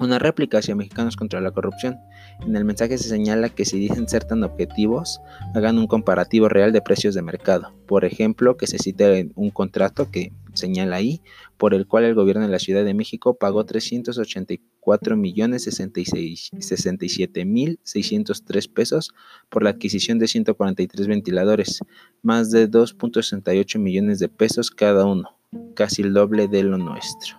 una 0.00 0.18
réplica 0.18 0.58
hacia 0.58 0.74
Mexicanos 0.74 1.16
contra 1.16 1.40
la 1.40 1.50
Corrupción. 1.50 1.98
En 2.46 2.56
el 2.56 2.64
mensaje 2.64 2.96
se 2.98 3.08
señala 3.08 3.48
que 3.48 3.64
si 3.64 3.78
dicen 3.78 4.08
ser 4.08 4.24
tan 4.24 4.44
objetivos, 4.44 5.20
hagan 5.54 5.78
un 5.78 5.86
comparativo 5.86 6.48
real 6.48 6.72
de 6.72 6.80
precios 6.80 7.14
de 7.14 7.22
mercado. 7.22 7.74
Por 7.86 8.04
ejemplo, 8.04 8.56
que 8.56 8.66
se 8.66 8.78
cite 8.78 9.30
un 9.34 9.50
contrato 9.50 10.10
que 10.10 10.32
señala 10.54 10.96
ahí, 10.96 11.20
por 11.56 11.74
el 11.74 11.86
cual 11.86 12.04
el 12.04 12.14
gobierno 12.14 12.42
de 12.42 12.50
la 12.50 12.58
Ciudad 12.58 12.84
de 12.84 12.94
México 12.94 13.34
pagó 13.34 13.64
384 13.64 15.16
millones 15.16 15.64
67 15.64 17.44
mil 17.44 17.78
603 17.82 18.68
pesos 18.68 19.12
por 19.48 19.62
la 19.62 19.70
adquisición 19.70 20.18
de 20.18 20.28
143 20.28 21.06
ventiladores, 21.06 21.80
más 22.22 22.50
de 22.50 22.70
2.68 22.70 23.78
millones 23.78 24.18
de 24.20 24.28
pesos 24.28 24.70
cada 24.70 25.04
uno, 25.04 25.36
casi 25.74 26.02
el 26.02 26.12
doble 26.12 26.48
de 26.48 26.62
lo 26.62 26.78
nuestro. 26.78 27.36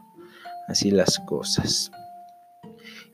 Así 0.67 0.91
las 0.91 1.19
cosas 1.19 1.91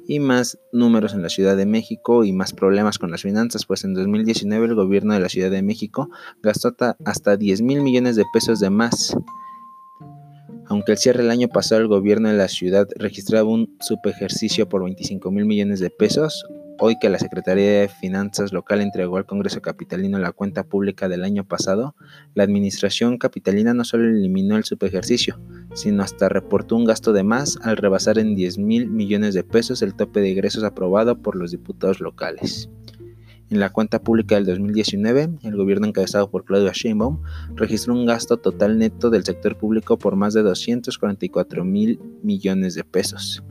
y 0.07 0.19
más 0.19 0.59
números 0.71 1.13
en 1.13 1.21
la 1.21 1.29
Ciudad 1.29 1.57
de 1.57 1.65
México 1.65 2.23
y 2.23 2.33
más 2.33 2.53
problemas 2.53 2.97
con 2.97 3.11
las 3.11 3.21
finanzas, 3.21 3.65
pues 3.65 3.83
en 3.83 3.93
2019 3.93 4.65
el 4.65 4.75
gobierno 4.75 5.13
de 5.13 5.19
la 5.19 5.29
Ciudad 5.29 5.51
de 5.51 5.61
México 5.61 6.09
gastó 6.41 6.75
hasta 7.05 7.37
10 7.37 7.61
mil 7.61 7.81
millones 7.81 8.15
de 8.15 8.25
pesos 8.33 8.59
de 8.59 8.69
más. 8.69 9.15
Aunque 10.67 10.93
el 10.93 10.97
cierre 10.97 11.21
del 11.21 11.31
año 11.31 11.47
pasado 11.47 11.81
el 11.81 11.87
gobierno 11.87 12.29
de 12.29 12.37
la 12.37 12.47
ciudad 12.47 12.87
registraba 12.95 13.49
un 13.49 13.77
subejercicio 13.81 14.67
por 14.67 14.83
25 14.83 15.31
mil 15.31 15.45
millones 15.45 15.79
de 15.79 15.89
pesos, 15.89 16.45
Hoy 16.77 16.97
que 16.99 17.07
la 17.07 17.19
Secretaría 17.19 17.79
de 17.81 17.87
Finanzas 17.87 18.51
Local 18.51 18.81
entregó 18.81 19.15
al 19.15 19.25
Congreso 19.25 19.61
Capitalino 19.61 20.19
la 20.19 20.33
cuenta 20.33 20.65
pública 20.65 21.07
del 21.07 21.23
año 21.23 21.47
pasado, 21.47 21.95
la 22.33 22.43
Administración 22.43 23.17
Capitalina 23.17 23.73
no 23.73 23.85
solo 23.85 24.09
eliminó 24.09 24.57
el 24.57 24.65
subejercicio, 24.65 25.39
sino 25.73 26.03
hasta 26.03 26.27
reportó 26.27 26.75
un 26.75 26.83
gasto 26.83 27.13
de 27.13 27.23
más 27.23 27.57
al 27.61 27.77
rebasar 27.77 28.19
en 28.19 28.35
10 28.35 28.57
mil 28.57 28.89
millones 28.89 29.33
de 29.33 29.45
pesos 29.45 29.81
el 29.81 29.95
tope 29.95 30.19
de 30.19 30.31
ingresos 30.31 30.65
aprobado 30.65 31.21
por 31.21 31.37
los 31.37 31.51
diputados 31.51 32.01
locales. 32.01 32.69
En 33.49 33.61
la 33.61 33.71
cuenta 33.71 34.01
pública 34.01 34.35
del 34.35 34.45
2019, 34.45 35.29
el 35.43 35.55
gobierno 35.55 35.87
encabezado 35.87 36.29
por 36.29 36.43
Claudio 36.43 36.73
Sheinbaum 36.73 37.21
registró 37.53 37.93
un 37.93 38.05
gasto 38.05 38.37
total 38.37 38.79
neto 38.79 39.09
del 39.09 39.23
sector 39.23 39.55
público 39.55 39.97
por 39.97 40.17
más 40.17 40.33
de 40.33 40.41
244 40.41 41.63
mil 41.63 42.01
millones 42.21 42.73
de 42.73 42.83
pesos, 42.83 43.43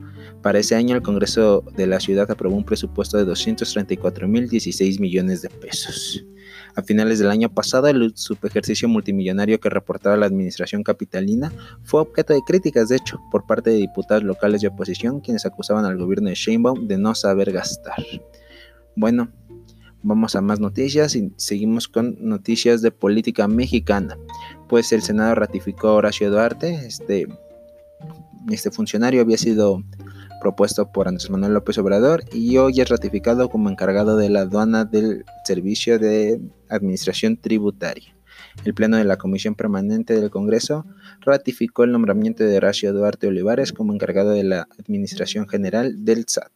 para 0.45 0.59
ese 0.59 0.75
año 0.75 0.95
el 0.95 1.01
Congreso 1.01 1.63
de 1.75 1.87
la 1.87 1.99
ciudad 1.99 2.29
aprobó 2.29 2.55
un 2.55 2.63
presupuesto 2.63 3.17
de 3.17 3.25
234.016 3.25 4.99
millones 4.99 5.41
de 5.41 5.49
pesos. 5.49 6.23
A 6.75 6.83
finales 6.83 7.17
del 7.17 7.31
año 7.31 7.51
pasado, 7.51 7.87
el 7.87 8.11
subejercicio 8.15 8.87
multimillonario 8.87 9.59
que 9.59 9.71
reportaba 9.71 10.15
la 10.17 10.27
administración 10.27 10.83
capitalina 10.83 11.51
fue 11.81 12.01
objeto 12.01 12.35
de 12.35 12.41
críticas, 12.45 12.89
de 12.89 12.97
hecho, 12.97 13.19
por 13.31 13.47
parte 13.47 13.71
de 13.71 13.77
diputados 13.77 14.21
locales 14.21 14.61
de 14.61 14.67
oposición, 14.67 15.19
quienes 15.19 15.47
acusaban 15.47 15.83
al 15.83 15.97
gobierno 15.97 16.29
de 16.29 16.35
Sheinbaum 16.35 16.87
de 16.87 16.99
no 16.99 17.15
saber 17.15 17.51
gastar. 17.51 18.05
Bueno, 18.95 19.31
vamos 20.03 20.35
a 20.35 20.41
más 20.41 20.59
noticias 20.59 21.15
y 21.15 21.33
seguimos 21.37 21.87
con 21.87 22.17
noticias 22.19 22.83
de 22.83 22.91
política 22.91 23.47
mexicana. 23.47 24.15
Pues 24.69 24.91
el 24.91 25.01
Senado 25.01 25.33
ratificó 25.33 25.87
a 25.87 25.93
Horacio 25.93 26.29
Duarte, 26.29 26.85
este, 26.85 27.25
este 28.51 28.69
funcionario 28.69 29.21
había 29.21 29.39
sido 29.39 29.81
propuesto 30.45 30.91
por 30.91 31.07
Andrés 31.07 31.31
Manuel 31.31 31.55
López 31.55 31.75
Obrador 31.79 32.23
y 32.31 32.57
hoy 32.57 32.79
es 32.79 32.87
ratificado 32.87 33.49
como 33.49 33.67
encargado 33.67 34.15
de 34.15 34.29
la 34.29 34.41
aduana 34.41 34.85
del 34.85 35.25
Servicio 35.43 35.97
de 35.97 36.39
Administración 36.69 37.37
Tributaria. 37.37 38.15
El 38.63 38.75
Pleno 38.75 38.97
de 38.97 39.05
la 39.05 39.17
Comisión 39.17 39.55
Permanente 39.55 40.13
del 40.13 40.29
Congreso 40.29 40.85
ratificó 41.21 41.83
el 41.83 41.93
nombramiento 41.93 42.43
de 42.43 42.57
Horacio 42.57 42.93
Duarte 42.93 43.25
Olivares 43.25 43.73
como 43.73 43.91
encargado 43.91 44.33
de 44.33 44.43
la 44.43 44.67
Administración 44.77 45.47
General 45.49 46.05
del 46.05 46.25
SAT. 46.27 46.51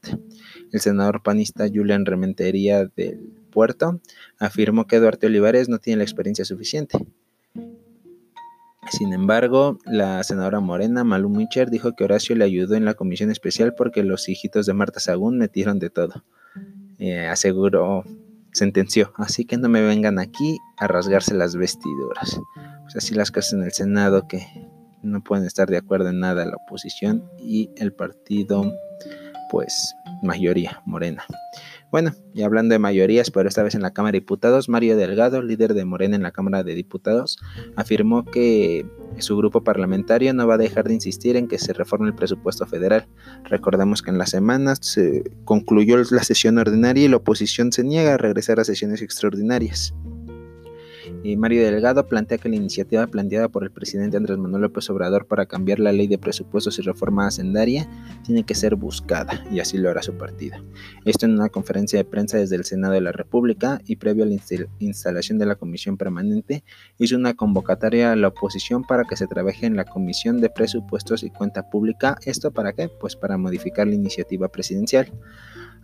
El 0.72 0.80
senador 0.80 1.24
panista 1.24 1.66
Julian 1.68 2.06
Rementería 2.06 2.86
del 2.96 3.34
Puerto 3.50 4.02
afirmó 4.38 4.86
que 4.86 5.00
Duarte 5.00 5.26
Olivares 5.26 5.68
no 5.68 5.80
tiene 5.80 5.98
la 5.98 6.04
experiencia 6.04 6.46
suficiente 6.46 7.00
sin 8.88 9.14
embargo, 9.14 9.78
la 9.86 10.24
senadora 10.24 10.60
Morena, 10.60 11.04
Malu 11.04 11.30
Micher, 11.30 11.70
dijo 11.70 11.96
que 11.96 12.04
Horacio 12.04 12.36
le 12.36 12.46
ayudó 12.46 12.76
en 12.76 12.86
la 12.86 12.94
comisión 12.94 13.30
especial 13.30 13.74
porque 13.76 14.04
los 14.04 14.30
hijitos 14.30 14.66
de 14.66 14.74
Marta 14.74 15.00
Sagún 15.00 15.38
metieron 15.38 15.80
de 15.80 15.90
todo. 15.90 16.24
Eh, 16.98 17.28
aseguró, 17.28 18.04
sentenció, 18.52 19.14
así 19.18 19.46
que 19.46 19.58
no 19.58 19.70
me 19.70 19.82
vengan 19.82 20.20
aquí 20.20 20.58
a 20.78 20.88
rasgarse 20.88 21.34
las 21.34 21.56
vestiduras. 21.56 22.40
Pues 22.84 22.96
así 22.96 23.14
las 23.14 23.32
cosas 23.32 23.54
en 23.54 23.64
el 23.64 23.72
Senado 23.72 24.28
que 24.28 24.46
no 25.04 25.24
pueden 25.24 25.46
estar 25.46 25.70
de 25.70 25.78
acuerdo 25.78 26.10
en 26.10 26.20
nada 26.20 26.46
la 26.46 26.56
oposición 26.56 27.30
y 27.38 27.70
el 27.78 27.94
partido, 27.94 28.74
pues, 29.52 29.94
mayoría, 30.24 30.82
Morena. 30.86 31.24
Bueno, 31.92 32.12
y 32.36 32.44
hablando 32.44 32.74
de 32.74 32.80
mayorías, 32.80 33.32
pero 33.32 33.50
esta 33.50 33.64
vez 33.64 33.74
en 33.74 33.82
la 33.82 33.94
Cámara 33.94 34.12
de 34.12 34.20
Diputados, 34.20 34.70
Mario 34.70 34.96
Delgado, 34.96 35.42
líder 35.42 35.74
de 35.74 35.86
Morena 35.86 36.16
en 36.16 36.22
la 36.22 36.32
Cámara 36.32 36.64
de 36.64 36.76
Diputados, 36.76 37.40
afirmó 37.76 38.26
que 38.26 38.86
su 39.18 39.36
grupo 39.36 39.64
parlamentario 39.64 40.34
no 40.36 40.46
va 40.46 40.54
a 40.54 40.60
dejar 40.60 40.88
de 40.88 40.94
insistir 40.94 41.36
en 41.36 41.48
que 41.48 41.58
se 41.58 41.74
reforme 41.74 42.08
el 42.08 42.16
presupuesto 42.16 42.68
federal. 42.68 43.08
Recordemos 43.46 44.04
que 44.04 44.12
en 44.12 44.20
las 44.20 44.30
semanas 44.30 44.80
se 44.82 45.24
concluyó 45.46 45.98
la 46.12 46.24
sesión 46.24 46.60
ordinaria 46.60 47.06
y 47.06 47.08
la 47.08 47.18
oposición 47.18 47.72
se 47.72 47.84
niega 47.84 48.14
a 48.14 48.18
regresar 48.18 48.60
a 48.60 48.64
sesiones 48.66 49.02
extraordinarias. 49.02 49.96
Mario 51.24 51.64
Delgado 51.64 52.08
plantea 52.08 52.38
que 52.38 52.50
la 52.50 52.56
iniciativa 52.56 53.06
planteada 53.08 53.50
por 53.50 53.64
el 53.64 53.72
presidente 53.72 54.18
Andrés 54.18 54.38
Manuel 54.38 54.64
López 54.64 54.90
Obrador 54.90 55.28
para 55.28 55.46
cambiar 55.46 55.80
la 55.80 55.92
ley 55.92 56.08
de 56.08 56.18
presupuestos 56.18 56.80
y 56.80 56.82
reforma 56.82 57.28
hacendaria 57.28 57.90
tiene 58.26 58.44
que 58.44 58.56
ser 58.56 58.76
buscada, 58.76 59.44
y 59.52 59.60
así 59.60 59.78
lo 59.78 59.90
hará 59.90 60.02
su 60.02 60.18
partido. 60.18 60.58
Esto 61.06 61.26
en 61.26 61.34
una 61.34 61.50
conferencia 61.50 62.00
de 62.00 62.06
prensa 62.06 62.38
desde 62.38 62.56
el 62.56 62.64
Senado 62.64 62.94
de 62.94 63.02
la 63.02 63.12
República 63.12 63.82
y 63.86 63.98
previo 63.98 64.24
a 64.24 64.28
la 64.28 64.38
instalación 64.80 65.40
de 65.40 65.46
la 65.46 65.56
comisión 65.56 65.98
permanente, 65.98 66.64
hizo 66.98 67.18
una 67.18 67.34
convocatoria 67.34 68.14
a 68.14 68.16
la 68.16 68.30
oposición 68.30 68.84
para 68.84 69.04
que 69.04 69.18
se 69.18 69.28
trabaje 69.28 69.66
en 69.66 69.76
la 69.76 69.86
comisión 69.86 70.40
de 70.40 70.50
presupuestos 70.50 71.24
y 71.24 71.30
cuenta 71.30 71.70
pública. 71.70 72.18
¿Esto 72.26 72.52
para 72.52 72.74
qué? 72.74 72.90
Pues 72.90 73.16
para 73.16 73.38
modificar 73.38 73.88
la 73.88 73.96
iniciativa 73.96 74.48
presidencial 74.48 75.12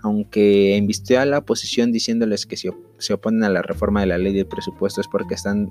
aunque 0.05 0.77
invistió 0.77 1.19
a 1.19 1.25
la 1.25 1.39
oposición 1.39 1.91
diciéndoles 1.91 2.45
que 2.45 2.57
si 2.57 2.69
se 2.99 3.13
oponen 3.13 3.43
a 3.43 3.49
la 3.49 3.63
reforma 3.63 4.01
de 4.01 4.05
la 4.05 4.19
ley 4.19 4.33
de 4.33 4.45
presupuestos 4.45 5.07
porque 5.07 5.33
están 5.33 5.69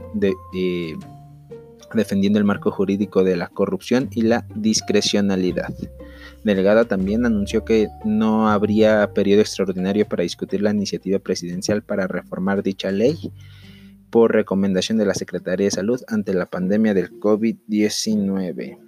defendiendo 1.95 2.41
el 2.41 2.45
marco 2.45 2.73
jurídico 2.73 3.23
de 3.23 3.37
la 3.37 3.47
corrupción 3.47 4.09
y 4.11 4.23
la 4.23 4.45
discrecionalidad. 4.57 5.73
Delegada 6.43 6.85
también 6.85 7.25
anunció 7.25 7.64
que 7.64 7.87
no 8.05 8.50
habría 8.50 9.12
periodo 9.14 9.41
extraordinario 9.41 10.05
para 10.09 10.25
discutir 10.25 10.62
la 10.62 10.73
iniciativa 10.73 11.21
presidencial 11.21 11.83
para 11.83 12.09
reformar 12.09 12.64
dicha 12.64 12.91
ley 12.91 13.31
por 14.11 14.33
recomendación 14.33 14.99
de 14.99 15.07
la 15.07 15.14
Secretaría 15.14 15.67
de 15.67 15.71
Salud 15.71 16.03
ante 16.09 16.35
la 16.35 16.47
pandemia 16.47 16.93
del 16.93 17.21
COVID-19. 17.21 18.79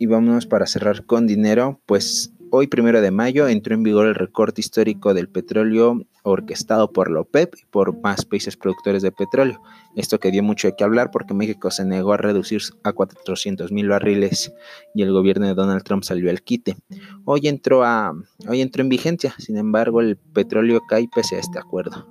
Y 0.00 0.06
vámonos 0.06 0.46
para 0.46 0.66
cerrar 0.66 1.06
con 1.06 1.28
dinero, 1.28 1.80
pues 1.86 2.32
hoy, 2.54 2.66
primero 2.66 3.00
de 3.00 3.10
mayo, 3.10 3.48
entró 3.48 3.74
en 3.74 3.82
vigor 3.82 4.06
el 4.06 4.14
recorte 4.14 4.60
histórico 4.60 5.14
del 5.14 5.26
petróleo 5.26 6.02
orquestado 6.22 6.92
por 6.92 7.10
la 7.10 7.20
OPEP 7.20 7.54
y 7.56 7.64
por 7.64 7.98
más 8.02 8.26
países 8.26 8.58
productores 8.58 9.02
de 9.02 9.10
petróleo. 9.10 9.62
Esto 9.96 10.20
que 10.20 10.30
dio 10.30 10.42
mucho 10.42 10.68
de 10.68 10.74
qué 10.76 10.84
hablar 10.84 11.10
porque 11.10 11.32
México 11.32 11.70
se 11.70 11.86
negó 11.86 12.12
a 12.12 12.18
reducir 12.18 12.60
a 12.84 12.92
400 12.92 13.72
mil 13.72 13.88
barriles 13.88 14.52
y 14.94 15.02
el 15.02 15.12
gobierno 15.12 15.46
de 15.46 15.54
Donald 15.54 15.82
Trump 15.82 16.04
salió 16.04 16.28
al 16.28 16.42
quite. 16.42 16.76
Hoy 17.24 17.48
entró, 17.48 17.84
a, 17.84 18.12
hoy 18.46 18.60
entró 18.60 18.82
en 18.82 18.90
vigencia, 18.90 19.34
sin 19.38 19.56
embargo, 19.56 20.02
el 20.02 20.18
petróleo 20.18 20.82
cae 20.86 21.08
pese 21.12 21.36
a 21.36 21.40
este 21.40 21.58
acuerdo. 21.58 22.06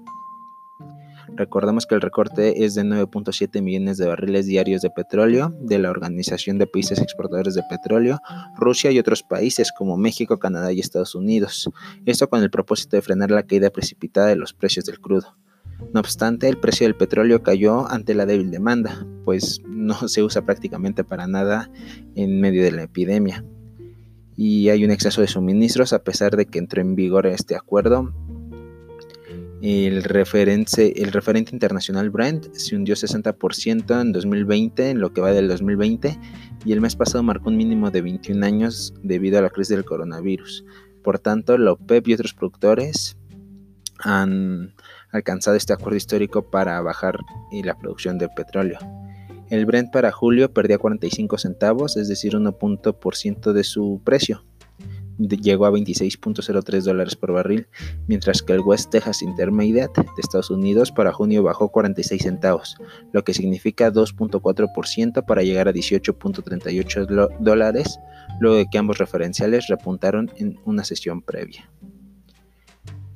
Recordemos 1.35 1.87
que 1.87 1.95
el 1.95 2.01
recorte 2.01 2.65
es 2.65 2.75
de 2.75 2.83
9.7 2.83 3.61
millones 3.61 3.97
de 3.97 4.07
barriles 4.07 4.45
diarios 4.47 4.81
de 4.81 4.89
petróleo 4.89 5.55
de 5.61 5.79
la 5.79 5.89
Organización 5.89 6.57
de 6.57 6.67
Países 6.67 6.99
Exportadores 6.99 7.55
de 7.55 7.63
Petróleo, 7.69 8.19
Rusia 8.57 8.91
y 8.91 8.99
otros 8.99 9.23
países 9.23 9.71
como 9.71 9.97
México, 9.97 10.39
Canadá 10.39 10.73
y 10.73 10.79
Estados 10.79 11.15
Unidos. 11.15 11.69
Esto 12.05 12.29
con 12.29 12.43
el 12.43 12.51
propósito 12.51 12.97
de 12.97 13.01
frenar 13.01 13.31
la 13.31 13.43
caída 13.43 13.69
precipitada 13.69 14.27
de 14.27 14.35
los 14.35 14.53
precios 14.53 14.85
del 14.85 14.99
crudo. 14.99 15.37
No 15.93 15.99
obstante, 16.01 16.47
el 16.47 16.59
precio 16.59 16.85
del 16.85 16.95
petróleo 16.95 17.43
cayó 17.43 17.89
ante 17.89 18.13
la 18.13 18.25
débil 18.25 18.51
demanda, 18.51 19.05
pues 19.25 19.61
no 19.67 20.07
se 20.07 20.23
usa 20.23 20.45
prácticamente 20.45 21.03
para 21.03 21.27
nada 21.27 21.71
en 22.15 22.39
medio 22.39 22.63
de 22.63 22.71
la 22.71 22.83
epidemia. 22.83 23.43
Y 24.35 24.69
hay 24.69 24.83
un 24.85 24.91
exceso 24.91 25.21
de 25.21 25.27
suministros 25.27 25.93
a 25.93 26.03
pesar 26.03 26.35
de 26.35 26.45
que 26.45 26.59
entró 26.59 26.81
en 26.81 26.95
vigor 26.95 27.25
este 27.25 27.55
acuerdo 27.55 28.13
El, 29.61 30.03
referente, 30.03 30.91
internacional 31.51 32.09
Brent 32.09 32.51
se 32.53 32.75
hundió 32.75 32.95
60% 32.95 34.01
en 34.01 34.11
2020, 34.11 34.89
en 34.89 34.99
lo 34.99 35.13
que 35.13 35.21
va 35.21 35.31
del 35.31 35.47
2020, 35.47 36.17
y 36.65 36.71
el 36.71 36.81
mes 36.81 36.95
pasado 36.95 37.21
marcó 37.21 37.49
un 37.49 37.57
mínimo 37.57 37.91
de 37.91 38.01
21 38.01 38.43
años 38.43 38.93
debido 39.03 39.37
a 39.37 39.43
la 39.43 39.51
crisis 39.51 39.75
del 39.75 39.85
coronavirus. 39.85 40.65
Por 41.03 41.19
tanto, 41.19 41.59
la 41.59 41.73
OPEP 41.73 42.07
y 42.07 42.13
otros 42.13 42.33
productores 42.33 43.17
han 43.99 44.73
alcanzado 45.11 45.55
este 45.55 45.73
acuerdo 45.73 45.97
histórico 45.97 46.49
para 46.49 46.81
bajar 46.81 47.19
la 47.51 47.77
producción 47.77 48.17
de 48.17 48.29
petróleo. 48.29 48.79
El 49.51 49.67
Brent 49.67 49.91
para 49.91 50.11
julio 50.11 50.51
perdía 50.51 50.79
45 50.79 51.37
centavos, 51.37 51.97
es 51.97 52.07
decir, 52.07 52.33
1% 52.33 53.53
de 53.53 53.63
su 53.63 54.01
precio 54.03 54.43
llegó 55.27 55.65
a 55.65 55.71
26.03 55.71 56.81
dólares 56.83 57.15
por 57.15 57.31
barril, 57.31 57.67
mientras 58.07 58.41
que 58.41 58.53
el 58.53 58.61
West 58.61 58.91
Texas 58.91 59.21
Intermediate 59.21 60.01
de 60.01 60.07
Estados 60.17 60.49
Unidos 60.49 60.91
para 60.91 61.13
junio 61.13 61.43
bajó 61.43 61.69
46 61.69 62.21
centavos, 62.21 62.75
lo 63.11 63.23
que 63.23 63.33
significa 63.33 63.91
2.4% 63.91 65.25
para 65.25 65.43
llegar 65.43 65.67
a 65.67 65.73
18.38 65.73 67.37
dólares, 67.39 67.99
luego 68.39 68.57
de 68.57 68.67
que 68.71 68.77
ambos 68.77 68.97
referenciales 68.97 69.67
repuntaron 69.67 70.31
en 70.37 70.59
una 70.65 70.83
sesión 70.83 71.21
previa. 71.21 71.69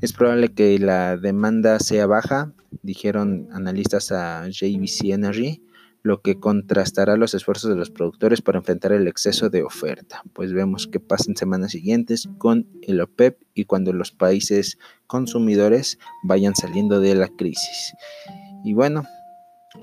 Es 0.02 0.14
probable 0.14 0.50
que 0.50 0.78
la 0.78 1.18
demanda 1.18 1.80
sea 1.80 2.06
baja, 2.06 2.54
dijeron 2.84 3.48
analistas 3.52 4.12
a 4.12 4.48
JVC 4.48 5.12
Energy, 5.12 5.65
lo 6.06 6.22
que 6.22 6.40
contrastará 6.40 7.18
los 7.18 7.34
esfuerzos 7.34 7.72
de 7.72 7.76
los 7.76 7.90
productores 7.90 8.44
para 8.44 8.60
enfrentar 8.60 8.92
el 8.92 9.08
exceso 9.08 9.50
de 9.50 9.64
oferta. 9.64 10.22
Pues 10.34 10.54
vemos 10.54 10.86
que 10.86 11.00
pasan 11.00 11.36
semanas 11.36 11.72
siguientes 11.72 12.30
con 12.38 12.68
el 12.84 13.02
OPEP 13.02 13.42
y 13.56 13.66
cuando 13.66 13.92
los 13.92 14.12
países 14.12 14.78
consumidores 15.08 15.98
vayan 16.22 16.56
saliendo 16.56 17.00
de 17.00 17.16
la 17.16 17.28
crisis. 17.30 17.96
Y 18.64 18.76
bueno, 18.76 19.08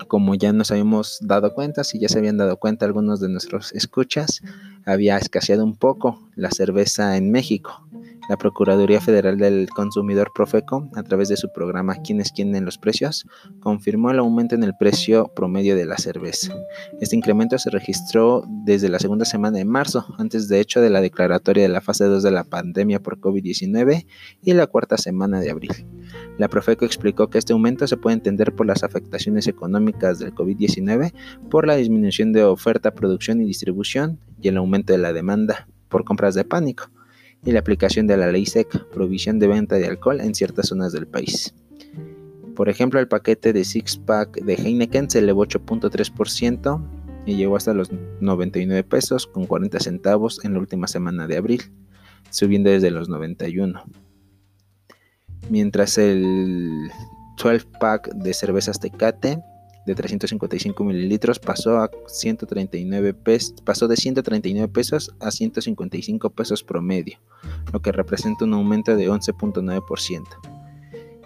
como 0.07 0.33
ya 0.35 0.53
nos 0.53 0.71
habíamos 0.71 1.19
dado 1.19 1.53
cuenta, 1.53 1.83
si 1.83 1.99
ya 1.99 2.07
se 2.07 2.19
habían 2.19 2.37
dado 2.37 2.55
cuenta 2.55 2.85
algunos 2.85 3.19
de 3.19 3.27
nuestros 3.27 3.73
escuchas, 3.73 4.41
había 4.85 5.17
escaseado 5.17 5.65
un 5.65 5.75
poco 5.75 6.29
la 6.35 6.51
cerveza 6.51 7.17
en 7.17 7.31
México. 7.31 7.85
La 8.29 8.37
Procuraduría 8.37 9.01
Federal 9.01 9.37
del 9.37 9.67
Consumidor 9.69 10.31
Profeco, 10.33 10.89
a 10.95 11.03
través 11.03 11.27
de 11.27 11.35
su 11.35 11.51
programa 11.51 11.95
Quienes 11.95 12.31
quieren 12.31 12.63
los 12.63 12.77
precios, 12.77 13.25
confirmó 13.59 14.11
el 14.11 14.19
aumento 14.19 14.55
en 14.55 14.63
el 14.63 14.77
precio 14.79 15.29
promedio 15.35 15.75
de 15.75 15.85
la 15.85 15.97
cerveza. 15.97 16.55
Este 17.01 17.17
incremento 17.17 17.57
se 17.57 17.69
registró 17.69 18.45
desde 18.47 18.87
la 18.87 18.99
segunda 18.99 19.25
semana 19.25 19.57
de 19.57 19.65
marzo, 19.65 20.05
antes 20.17 20.47
de 20.47 20.61
hecho 20.61 20.79
de 20.79 20.89
la 20.89 21.01
declaratoria 21.01 21.63
de 21.63 21.69
la 21.69 21.81
fase 21.81 22.05
2 22.05 22.23
de 22.23 22.31
la 22.31 22.45
pandemia 22.45 23.01
por 23.01 23.19
COVID-19 23.19 24.05
y 24.41 24.53
la 24.53 24.67
cuarta 24.67 24.97
semana 24.97 25.41
de 25.41 25.51
abril. 25.51 25.85
La 26.37 26.47
Profeco 26.47 26.85
explicó 26.85 27.29
que 27.29 27.39
este 27.39 27.51
aumento 27.51 27.87
se 27.87 27.97
puede 27.97 28.15
entender 28.15 28.55
por 28.55 28.65
las 28.65 28.83
afectaciones 28.83 29.47
económicas 29.47 30.19
del 30.19 30.33
COVID-19, 30.33 31.13
por 31.49 31.67
la 31.67 31.75
disminución 31.75 32.31
de 32.31 32.43
oferta, 32.45 32.91
producción 32.91 33.41
y 33.41 33.45
distribución 33.45 34.19
y 34.39 34.47
el 34.47 34.55
aumento 34.55 34.93
de 34.93 34.99
la 34.99 35.11
demanda 35.11 35.67
por 35.89 36.05
compras 36.05 36.35
de 36.35 36.45
pánico 36.45 36.92
y 37.45 37.51
la 37.51 37.59
aplicación 37.59 38.07
de 38.07 38.17
la 38.17 38.31
ley 38.31 38.45
SEC, 38.45 38.85
provisión 38.89 39.39
de 39.39 39.47
venta 39.47 39.75
de 39.75 39.87
alcohol 39.87 40.21
en 40.21 40.33
ciertas 40.33 40.67
zonas 40.67 40.93
del 40.93 41.07
país. 41.07 41.53
Por 42.55 42.69
ejemplo, 42.69 42.99
el 42.99 43.07
paquete 43.07 43.51
de 43.51 43.63
six 43.63 43.97
pack 43.97 44.41
de 44.43 44.53
Heineken 44.53 45.09
se 45.09 45.19
elevó 45.19 45.45
8.3% 45.45 46.81
y 47.25 47.35
llegó 47.35 47.55
hasta 47.55 47.73
los 47.73 47.89
99 48.21 48.83
pesos 48.83 49.27
con 49.27 49.45
40 49.45 49.79
centavos 49.79 50.43
en 50.43 50.53
la 50.53 50.59
última 50.59 50.87
semana 50.87 51.25
de 51.27 51.37
abril, 51.37 51.63
subiendo 52.29 52.69
desde 52.69 52.91
los 52.91 53.09
91. 53.09 53.83
Mientras 55.49 55.97
el 55.97 56.89
12 57.41 57.65
pack 57.79 58.13
de 58.13 58.33
cervezas 58.33 58.79
Tecate 58.79 59.41
de 59.85 59.95
355 59.95 60.83
mililitros 60.83 61.39
pasó 61.39 61.77
a 61.77 61.91
139 62.07 63.13
pesos, 63.13 63.55
pasó 63.63 63.87
de 63.87 63.97
139 63.97 64.67
pesos 64.69 65.13
a 65.19 65.31
155 65.31 66.29
pesos 66.29 66.63
promedio, 66.63 67.19
lo 67.71 67.81
que 67.81 67.91
representa 67.91 68.45
un 68.45 68.53
aumento 68.53 68.95
de 68.95 69.09
11.9%. 69.09 70.23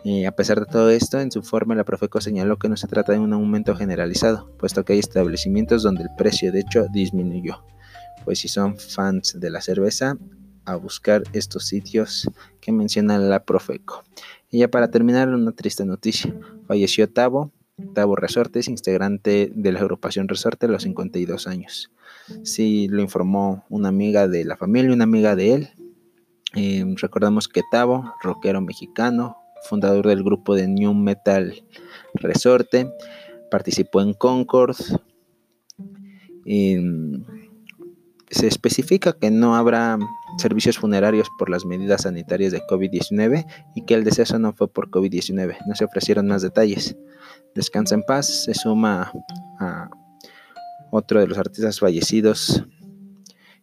Y 0.04 0.26
a 0.26 0.32
pesar 0.32 0.60
de 0.60 0.66
todo 0.66 0.90
esto, 0.90 1.20
en 1.20 1.32
su 1.32 1.40
informe 1.40 1.76
la 1.76 1.84
Profeco 1.84 2.22
señaló 2.22 2.58
que 2.58 2.70
no 2.70 2.78
se 2.78 2.88
trata 2.88 3.12
de 3.12 3.20
un 3.20 3.34
aumento 3.34 3.76
generalizado, 3.76 4.50
puesto 4.58 4.86
que 4.86 4.94
hay 4.94 5.00
establecimientos 5.00 5.84
donde 5.84 6.04
el 6.04 6.10
precio 6.18 6.52
de 6.52 6.62
hecho 6.62 6.88
disminuyó. 6.94 7.64
Pues 8.24 8.40
si 8.40 8.48
son 8.48 8.78
fans 8.78 9.40
de 9.40 9.50
la 9.50 9.62
cerveza, 9.62 10.18
a 10.68 10.76
buscar 10.76 11.24
estos 11.32 11.66
sitios 11.66 12.30
que 12.60 12.72
menciona 12.72 13.18
la 13.18 13.44
Profeco. 13.44 14.04
Y 14.50 14.60
ya 14.60 14.70
para 14.70 14.92
terminar, 14.92 15.30
una 15.30 15.54
triste 15.54 15.86
noticia. 15.86 16.34
Falleció 16.68 17.10
Tavo, 17.10 17.52
Tavo 17.94 18.16
Resortes, 18.16 18.68
integrante 18.68 19.52
de 19.54 19.72
la 19.72 19.80
agrupación 19.80 20.28
Resorte 20.28 20.66
a 20.66 20.70
los 20.70 20.84
52 20.84 21.48
años. 21.48 21.92
Sí, 22.44 22.88
lo 22.88 23.02
informó 23.02 23.66
una 23.70 23.90
amiga 23.90 24.28
de 24.28 24.46
la 24.46 24.58
familia, 24.58 24.94
una 24.94 25.04
amiga 25.04 25.36
de 25.36 25.54
él. 25.54 25.70
Eh, 26.56 26.84
recordamos 26.98 27.48
que 27.48 27.62
Tavo, 27.72 28.14
rockero 28.22 28.62
mexicano, 28.62 29.38
fundador 29.70 30.08
del 30.08 30.24
grupo 30.24 30.56
de 30.56 30.68
New 30.68 30.94
Metal 30.94 31.54
Resorte, 32.16 32.92
participó 33.52 34.02
en 34.02 34.14
Concord. 34.14 34.76
Se 38.30 38.48
especifica 38.48 39.14
que 39.14 39.32
no 39.32 39.56
habrá 39.56 39.98
servicios 40.38 40.78
funerarios 40.78 41.28
por 41.38 41.50
las 41.50 41.66
medidas 41.66 42.04
sanitarias 42.04 42.52
de 42.52 42.62
COVID-19 42.62 43.46
y 43.76 43.86
que 43.86 43.94
el 43.94 44.04
deceso 44.04 44.38
no 44.40 44.54
fue 44.54 44.72
por 44.72 44.90
COVID-19. 44.90 45.58
No 45.66 45.76
se 45.76 45.86
ofrecieron 45.86 46.28
más 46.28 46.42
detalles. 46.42 46.98
Descansa 47.56 47.96
en 47.96 48.04
paz, 48.04 48.28
se 48.28 48.54
suma 48.54 49.12
a 49.60 49.90
otro 50.92 51.20
de 51.20 51.28
los 51.28 51.38
artistas 51.38 51.80
fallecidos 51.80 52.66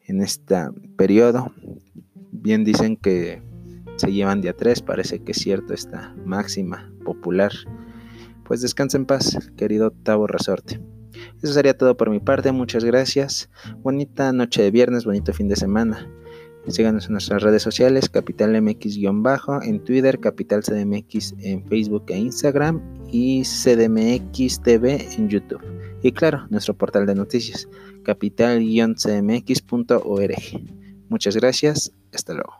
en 0.06 0.22
este 0.22 0.56
periodo. 0.96 1.52
Bien 2.32 2.64
dicen 2.64 2.96
que 2.96 3.42
se 3.96 4.12
llevan 4.12 4.40
día 4.40 4.54
3, 4.56 4.82
parece 4.82 5.22
que 5.22 5.32
es 5.32 5.38
cierto 5.38 5.74
esta 5.74 6.14
máxima 6.24 6.90
popular. 7.04 7.52
Pues 8.44 8.60
descansa 8.60 8.96
en 8.96 9.06
paz, 9.06 9.38
querido 9.56 9.90
Tavo 9.90 10.26
Resorte. 10.26 10.80
Eso 11.44 11.52
sería 11.52 11.76
todo 11.76 11.94
por 11.94 12.08
mi 12.08 12.20
parte, 12.20 12.52
muchas 12.52 12.84
gracias. 12.84 13.50
Bonita 13.82 14.32
noche 14.32 14.62
de 14.62 14.70
viernes, 14.70 15.04
bonito 15.04 15.34
fin 15.34 15.46
de 15.46 15.56
semana. 15.56 16.08
Síganos 16.68 17.04
en 17.04 17.12
nuestras 17.12 17.42
redes 17.42 17.62
sociales, 17.62 18.08
Capital 18.08 18.58
MX-bajo, 18.62 19.62
en 19.62 19.84
Twitter, 19.84 20.18
Capital 20.18 20.62
CDMX 20.62 21.34
en 21.40 21.62
Facebook 21.66 22.04
e 22.08 22.16
Instagram 22.16 22.80
y 23.12 23.42
CDMX 23.42 24.62
TV 24.62 25.06
en 25.18 25.28
YouTube. 25.28 25.60
Y 26.02 26.12
claro, 26.12 26.46
nuestro 26.48 26.72
portal 26.72 27.04
de 27.04 27.14
noticias, 27.14 27.68
capital-cdmx.org. 28.04 30.34
Muchas 31.10 31.36
gracias, 31.36 31.92
hasta 32.14 32.32
luego. 32.32 32.54